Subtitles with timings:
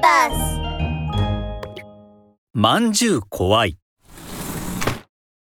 [0.00, 0.60] バス
[2.52, 3.78] まんじゅう怖い。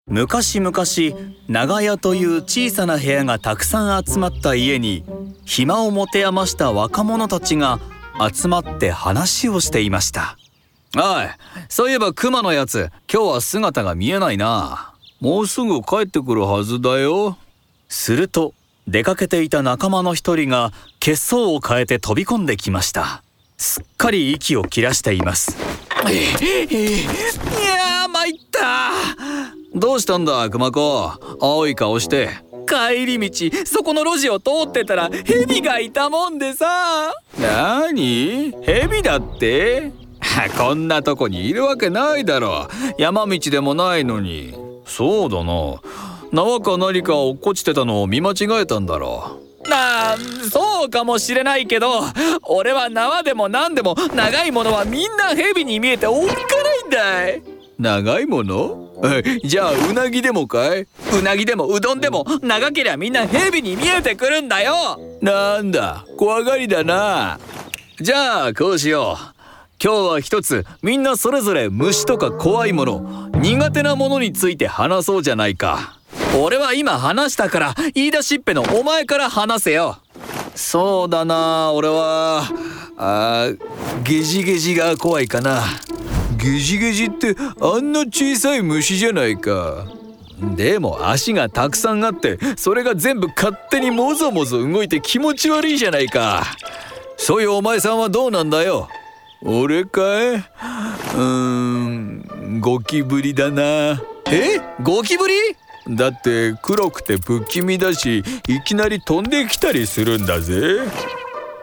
[0.08, 0.72] 昔々
[1.48, 5.04] 長屋という小さな部屋がたくさん集まった家に
[5.44, 7.80] 暇を持て余した若者たちが
[8.32, 10.36] 集まって話をしていました。
[10.96, 11.02] おい
[11.68, 14.94] そういえばクマのやつ今日は姿が見えないな。
[15.20, 17.36] もうすぐ帰ってくるはずだよ。
[17.88, 18.54] すると
[18.86, 23.22] 出かけていた仲間の一人が血相を変えて飛び込んできました
[23.56, 25.56] すっかり息を切らしています。
[26.02, 28.90] いやー参った
[29.74, 31.12] どうしたんだ熊子。
[31.40, 32.30] 青い顔して。
[32.68, 37.14] 帰り道そこの路地を通ってたら蛇がいたもんでさ。
[37.40, 39.92] なに蛇だって？
[40.58, 42.68] こんなとこにいるわけないだろ。
[42.98, 44.54] 山道でもないのに。
[44.84, 45.80] そうだな。
[46.32, 49.40] 縄か何か落っこちてたのを見間違えたんだろ
[49.76, 50.16] うなあ
[50.50, 52.02] そうかもしれないけど
[52.42, 57.42] 俺は縄でも何でも長いものはみんな蛇に見えておっかないんだい。
[57.78, 58.90] 長いもの？
[59.44, 60.86] じゃあうなぎでもかい？
[61.18, 64.98] うなぎでもうどんでも長けりゃみんな蛇に見えてくるんだよ。
[65.20, 66.06] なんだ？
[66.16, 67.38] 怖がりだな。
[68.00, 69.36] じゃあこうしよう。
[69.82, 75.95] 今日は一つみんなそれぞれ虫とか怖いもの苦手なものについて話そうじゃないか
[76.38, 79.98] 俺は今話したから言い出しっぺのお前から話せよ。
[80.54, 82.44] そうだな俺は。
[82.98, 83.48] あ
[84.02, 85.62] ゲジゲジが怖いかな。
[86.36, 89.86] ゲジゲジってあんな小さい虫じゃないか。
[90.54, 96.44] でも足がたくさんあってそれが全部勝手にもぞもぞ動いて気持ち悪いじゃないか。
[97.16, 98.90] そういうお前さんはどうなんだよ。
[99.42, 100.34] 俺かい？
[100.34, 104.02] うーんゴキブリだな。
[104.30, 104.60] え？
[104.82, 105.34] ゴキブリ？
[105.88, 110.80] だって黒くて不気味だしいきなり飛んできたりするんだぜ。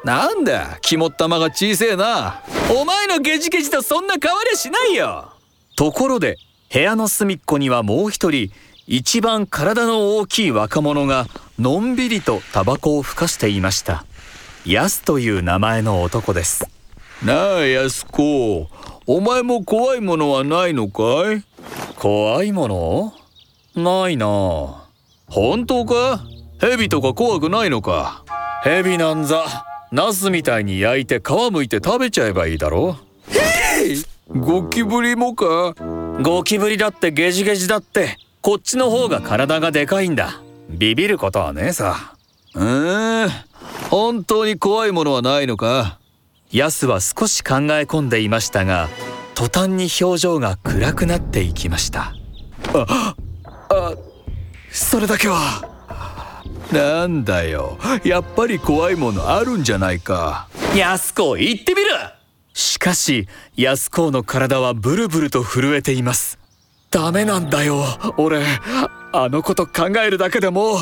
[0.04, 2.42] なんだ肝っ玉が小せえな。
[2.78, 5.32] お前のゲジゲジとそんな変わりゃしないよ。
[5.76, 6.38] ところで
[6.72, 8.52] 部屋の隅っこにはもう一人
[8.88, 11.28] 一番体の大きい若者が
[11.60, 14.06] のんびりとタバコをふかしていました。
[14.66, 16.70] ヤスという名前の男です。
[17.24, 18.70] なあヤスコ。
[19.06, 21.44] お前も怖いものはないのかい？
[21.96, 23.14] 怖いもの？
[23.76, 24.28] ないな
[25.28, 26.24] 本当か？
[26.60, 28.24] 蛇とか怖くないのか？
[28.64, 29.46] 蛇なんざ
[29.92, 32.98] ナスみたいに焼いて皮むいて食べちゃえばいいだろ？
[33.80, 35.74] へいゴキブリもか？
[36.22, 40.42] ゴキブリだってゲジゲジだってこっちの方が体がでかいんだ。
[40.70, 42.16] ビビることはねえさ。
[42.54, 43.30] うーん
[43.90, 46.00] 本当に怖いものはないのか？
[46.52, 48.88] ヤスは少し考え込んでいましたが
[49.34, 52.14] 途端に表情が暗くなっていきました。
[52.76, 53.16] あ
[53.76, 53.94] あ
[54.72, 55.70] それだけは。
[56.72, 57.78] なんだよ。
[58.04, 60.48] やっぱり怖いものあるんじゃないか。
[60.76, 61.90] ヤスコ言ってみる。
[62.54, 66.40] しかしヤスコの体はブルブルと震えています。
[66.92, 67.84] ダメなんだよ
[68.18, 68.44] 俺。
[69.12, 70.78] あのこと考えるだけでも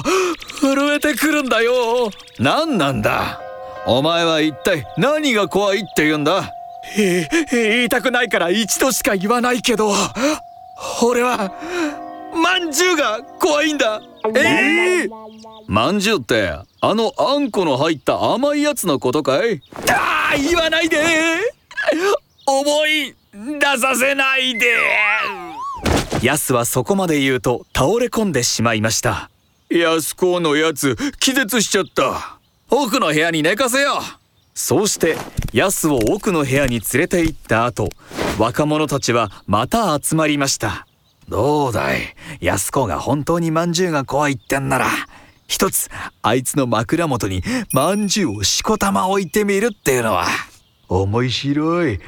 [0.62, 2.12] 震えてくるんだよ。
[2.40, 3.42] 何なんだ？
[3.86, 6.50] お前は一体何が怖いって言うんだ？
[6.96, 9.94] 言いたくないから一度しか言わないけど。
[11.04, 11.52] 俺は
[12.42, 14.02] まんじゅうが怖いんだ。
[14.36, 15.10] ええー、
[15.68, 16.66] まんじゅうってあ
[16.96, 19.62] のあんこの入った甘いやつのことかい？
[19.90, 20.98] あ言わないで。
[22.46, 24.68] 思い出させないで。
[26.22, 29.30] ヤスはそこまで言うと倒れ込んでしまいました。
[29.70, 32.38] ヤスコのやつ気絶しちゃった。
[32.70, 34.00] 奥の部屋に寝かせよ。
[34.00, 34.22] う
[34.54, 35.16] そうして
[35.54, 37.90] ヤスを奥の部屋に連れて行った後
[38.38, 40.86] 若者たちはまた集まりました
[41.30, 42.02] どうだい？
[42.42, 44.88] 安子が本当にまんじゅうが怖いってんなら。
[45.48, 45.90] 一つ
[46.22, 47.44] あいつの枕元に
[47.74, 50.26] まんじゅうをしこたま置いてみるっていうのは。
[50.88, 52.00] 面白い。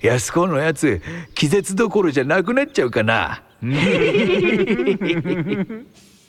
[0.00, 1.00] 安子のやつ
[1.34, 3.42] 気絶どころじゃなくなっちゃうかな。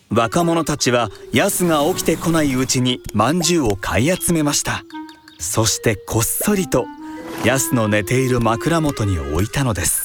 [0.09, 4.84] 若者たちはヤスが起きてこないうちにまんじゅうを買い集めました。
[5.40, 6.86] そしてこっそりと
[7.46, 9.97] ヤスの寝ている枕元に置いたのです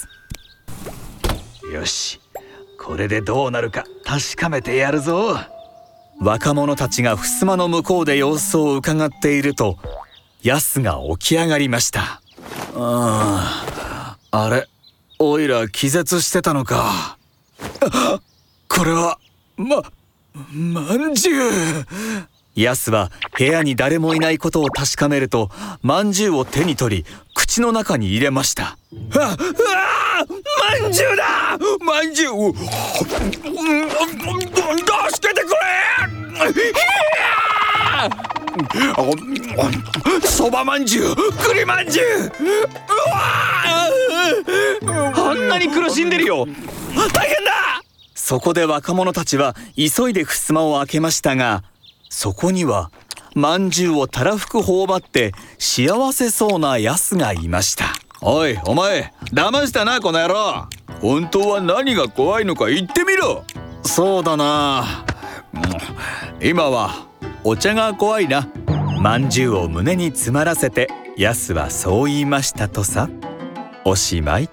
[1.73, 2.21] よし。
[2.79, 5.39] これでどうなるか確かめてやるぞ。
[6.21, 9.79] 若者たちが襖の向こうで様子をうかがっていると
[10.43, 12.21] ヤスが起き上がりました。
[12.77, 14.69] ああれ
[15.19, 17.17] おいら気絶してたのか。
[18.69, 19.19] これは
[19.57, 19.83] ま
[20.53, 21.51] まんじゅう。
[22.55, 27.07] ヤスは部屋に誰もいないことを確かめるとまんじゅうを手に取り
[27.53, 28.65] 口の中に入れました。
[28.65, 28.77] あ
[29.21, 29.37] あ
[30.81, 31.59] まんじゅうだ！
[31.85, 32.51] まんじゅう助
[35.29, 35.57] けてくれ
[40.27, 41.15] そばまんじゅう
[41.47, 42.33] 栗まんじゅう
[43.55, 43.91] あ
[45.35, 46.55] んなに苦しんでるよ大
[47.29, 47.83] 変だ
[48.15, 51.65] そこで若者たちは急いで襖を開けましたが
[52.09, 52.91] そこには
[53.35, 57.87] まんじゅうをたらふく頬張って幸せそうなヤスがいました。
[58.21, 60.69] おいお前騙したなこの野郎。
[61.01, 63.45] 本当は何が怖いのか言ってみろ。
[63.83, 65.05] そうだな、
[66.41, 67.07] 今は
[67.43, 68.49] お茶が怖いな。
[69.01, 73.09] まんじゅうを胸に詰まらせてヤスはそう言いましたとさ。
[73.85, 74.49] おしまい